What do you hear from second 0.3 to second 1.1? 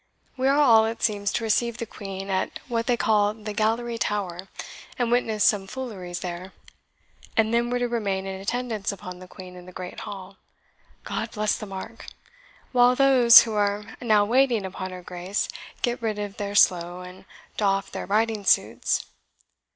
We are all, it